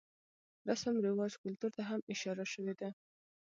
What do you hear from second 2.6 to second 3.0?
ده.